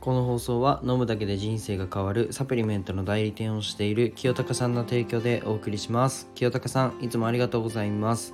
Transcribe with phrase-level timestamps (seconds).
[0.00, 6.30] この放送は飲むだけで人生が変わるサプリメントの代理店をしている清高さんの提供でお送りします。
[6.34, 8.32] 清高さんいつもありがとうございます、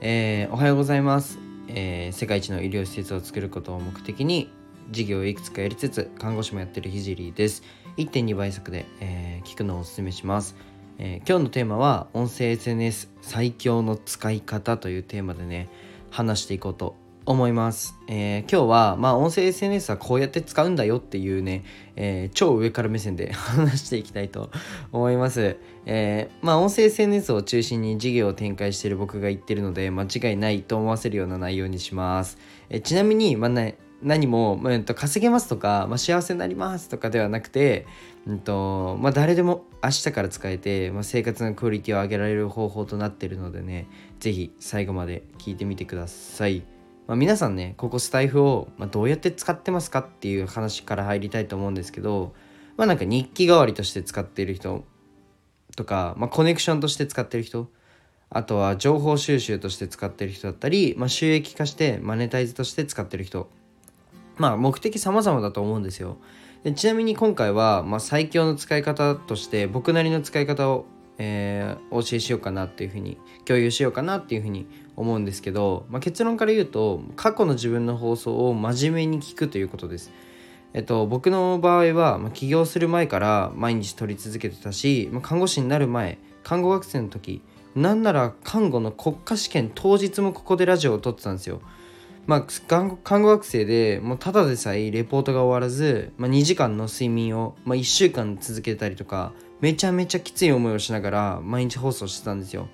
[0.00, 4.52] えーおはようございます、えー世界一の医療施設を作ることを目的に
[4.92, 7.64] 事業をいくつかやりつつ看護師もやってるひじりです。
[7.96, 10.54] 1.2倍速で、えー聞くのをおすすめします。
[10.98, 15.68] えー今日のテーマは音声 SNS 最強の使い方というテーマでね
[16.12, 16.94] 話していこうと
[17.30, 21.64] 思います、えー今日はまあ音声 SNS はこうやって使うんだよっていうね、
[21.96, 24.50] えー超上から目線で 話していきたいと
[24.92, 25.56] 思います、
[25.86, 37.86] えーまあ音声 SNS を中心に事業を展開している僕が言ってるので間違いないと思わせるような内容にします、えちなみにまあね何も、まあえっと稼げますとか、まあ、幸せになりますとかではなくて、
[38.26, 46.62] うんとまあ、誰でも明日から使えて、まあ、生活のクオリティを上げられる方法となっているのでね是非最後まで聞いてみてください、
[47.06, 52.34] まあ、皆さんねここスタイフを、ま、どうやって使ってますかっていう話から入りたいと思うんですけど
[52.76, 54.84] まあなんか日記代わりとして使っている人
[55.76, 57.68] とか、まあ、コネクションとして使ってる人
[58.30, 63.50] あとは情報収集として使ってる人だったり、まあ、収益化してマネタイズとして使ってる人。
[64.40, 66.16] まあ目的様々だと思うんですよ。
[66.64, 70.86] でちなみに今回は、まあ、最強の使い方として僕なりの使い方を、
[71.22, 80.10] えーお教えしようかなっていうふうに共有しようかなっていうふうに思うんですけど、まあ、結論から言うと過去の自分の放送を真面目に聞くということです。
[80.72, 87.42] えっと、僕の場合は、まあ、起業する前から毎日取り続けてたし、まあ、看護師になる前看護学生の時
[87.74, 91.60] なんなら看護の国家試験当日もここでラジオを撮ってたんですよ。
[92.26, 102.68] まあ、看護看護学生でもうただでさえレポートが終わらず、まあ、2時間の睡眠を、まあ、1週間続けたりとかめちゃめちゃきつい思いをしながら毎日放送してたんですよ。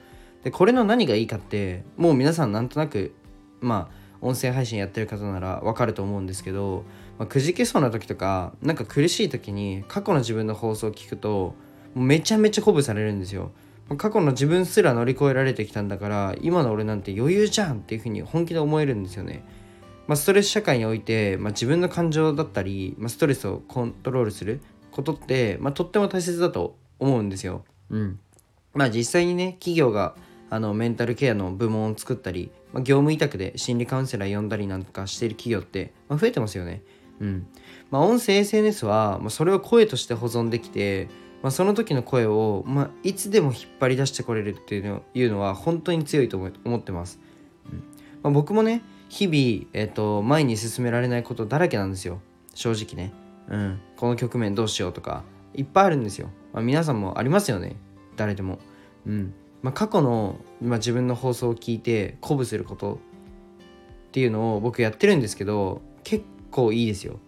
[0.44, 3.14] でこれの何がいいかってもう皆さんなんとなく
[3.60, 6.84] まあ音声配信やってる方ならわかると思うんですけど、
[7.18, 11.54] まあ、くじけそうな時とかなんか苦しい時に過去の自分の放送を聞くと
[11.94, 13.52] めちゃめちゃ鼓舞されるんですよ。
[13.98, 19.44] 過去の自分すら乗り越えられてきたんだから今の俺なんて余裕じゃんっていうふうに本気で思えるんですよね。
[20.08, 24.60] まあ、ストレス社会において、まあ、自分の感情だったり、まあ、ストレスをコントロールする。
[24.96, 27.66] ことって、まあ、とっても大切だと思うんですよ。
[27.90, 28.18] うん。
[28.72, 30.16] まあ実際にね企業が
[30.48, 36.82] あのメンタルケアの部門を作ったり、まあ、業務委託で心理カウンセラー呼んだりなんかしている企業って、まあ、増えてますよね。
[37.20, 37.46] うん。
[37.90, 41.08] まあ音声 SNS は、まあ、それを声として保存できて
[41.42, 47.20] まあ、その時の声を、まあ、いつでも引っ張り出してこれるっていうのいうのは本当に強いと思思ってます、
[47.66, 47.78] うん
[48.22, 52.20] まあ、僕もね日々、えっと前に進められないことだらけなんですよ
[52.54, 53.12] 正直ね、
[53.48, 55.24] うん、この局面どうしようとか
[55.54, 57.76] いっぱいあるんですよ、まあ、皆さんもありますよね。
[58.16, 58.58] 誰でも、
[59.06, 59.34] うん。
[59.62, 67.18] まあ、過去の、まあ、自分の放送を聞いて鼓舞することっていうのを僕やってるんですけど結構いいですよ。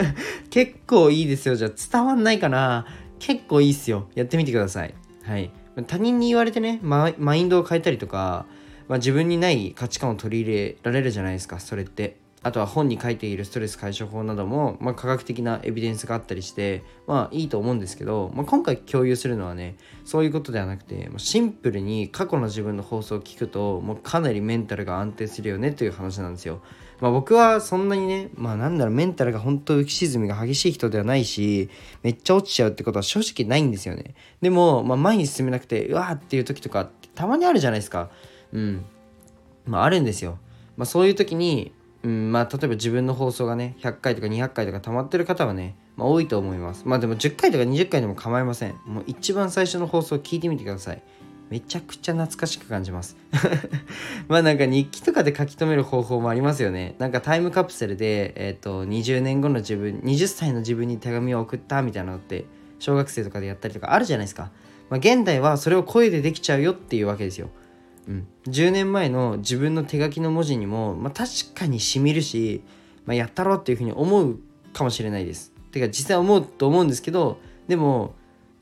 [0.50, 1.54] 結構いいですよ。
[1.56, 2.86] じゃあ伝わんないかな。
[3.18, 4.08] 結構いいっすよ。
[4.14, 4.94] やってみてください。
[5.22, 5.50] はい。
[5.86, 8.46] 他人に言われてねマインドを変えたりとか、
[8.88, 12.16] まあ、自分にない価値観を取り入れられるじゃないですかそれって。
[12.44, 26.60] あとは本に書いているストレス解消法なども、まあ、科学的なエビデンスがあったりしてまあいいと思うんですけど、まあ、今回共有するのはねそういうことではなくてシンプルに過去の自分の放送を聞くともうかなりメンタルが安定するよねという話なんですよ
[27.00, 31.68] まあ、僕はそんなにね、まあなんだろう、メンタルが本当浮き沈みが激しい人ではないし、
[32.02, 34.14] めっちゃ落ちちゃうってことは正直ないんですよね。
[34.40, 38.10] でも、まあ前に進めなくて、うわーっていう時とかたまにあるじゃないですか。
[38.52, 38.84] うん。
[39.66, 40.38] まああるんですよ。
[40.76, 41.72] まあそういう時に、
[42.04, 46.82] うん、まあ例えば自分の放送がね、100回とか200回とか溜まってる方はね、まあ多いと思います。
[46.86, 48.78] まあでも10回とか20回でも構いません。
[48.84, 51.02] もう一番最初の放送聞いてみてください。
[51.48, 53.16] めちゃくちゃ懐かしく感じます。
[54.28, 56.94] まあなんか日記とかで書き留める方法もありますよね。
[56.98, 62.44] なんかタイムカプセルで、えっ、と、20年後の自分、20歳の自分に手紙を送ったみたいなのって、
[62.80, 64.50] 小学生とかでやったりとかあるじゃないですか。
[64.90, 67.48] まあ現代はそれを声でできちゃうよっていうわけですよ。
[68.08, 68.26] うん。
[68.46, 72.62] 10年前の自分の手書きの文字にも、まあ確かにしみるし、
[73.06, 74.38] まあやったろうっていうふうに思う
[74.72, 75.52] かもしれないです。
[75.72, 77.38] てか実際思うと思うんですけど、
[77.68, 78.14] でも、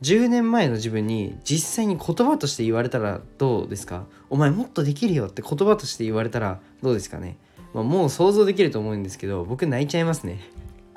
[0.02, 4.06] 10年前の自分に実際に言葉として言われたらどうですか？
[4.30, 7.38] お前もっとできるよって言葉として言われたらどうですかね、
[7.72, 10.40] まあ、もう想像できると思うんですけど僕泣いちゃいますね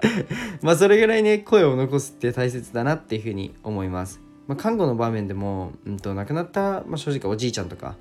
[0.63, 7.95] まあそれぐらいね声を残すって大切だなっていうふうに思います、まあ、看護の場面でも、うん、と亡くなった、まあ、正直おじいちゃんとか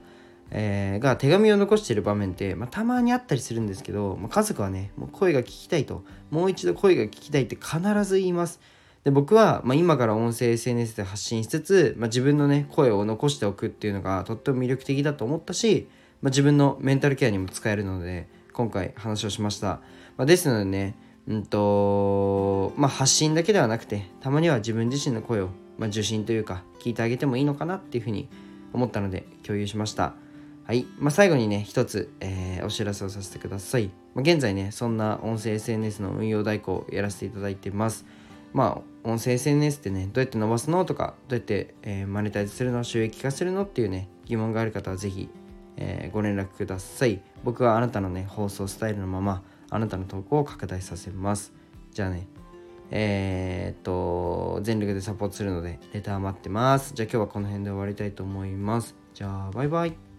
[0.51, 6.05] えーが手紙を残している場面って、まあ、たまにあったりするんですけど、まあ、家族はねもう声が聞きたいと。
[6.31, 8.61] もう一度声が聞きたいって必ず言います。
[9.05, 15.89] で僕は、まあ、今から音声 SNS で発信しつつ、まあ、自分のね声を残しておくっていうのがとっても魅力的だと思ったし、
[16.23, 19.81] まあ、自分のメンタルケアにも使えるので今回話をしました、
[20.17, 20.97] まあ、ですのでね
[21.29, 28.31] うんとまあ発信だけではなくてたまには自分自身の声を、まあ、受信というか聞いてあげてもいいのかなっていうふうに
[28.73, 30.24] 思ったので共有しました。
[30.67, 38.07] はい、まあ、最後にね一つ、えー、お知らせをさせてください、まあ、現在ねそんな音声 SNS の運用代行をやらせていただいてます。
[38.55, 45.29] まあ音声 SNS ってねどうやって伸ばすのとかどうやって、えー、マネタイズするの収益化するのっていうね疑問がある方は是非、
[45.77, 47.21] えー、ご連絡ください。
[47.43, 51.53] 僕はあなたのね放送スタイルのままあなたの投稿を拡大させます。
[51.91, 52.27] じゃあね
[52.91, 56.95] えー、っと全力でサポートするのでレター待ってます。
[56.95, 58.95] じゃあ今日はこの辺で終わりたいと思います。
[59.13, 60.14] じゃあバイバイ。